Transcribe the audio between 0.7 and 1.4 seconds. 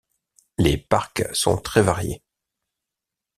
parcs